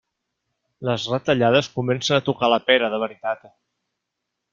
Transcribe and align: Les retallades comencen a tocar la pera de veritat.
Les 0.87 1.03
retallades 1.11 1.69
comencen 1.75 2.17
a 2.17 2.23
tocar 2.31 2.49
la 2.53 2.59
pera 2.71 2.89
de 2.95 3.01
veritat. 3.05 3.45